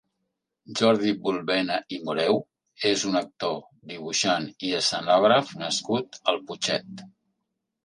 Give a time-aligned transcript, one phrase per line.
[0.77, 2.39] Jordi Bulbena i Moreu
[2.93, 3.55] és un actor,
[3.93, 7.07] dibuixant i escenògraf nascut al Putxet.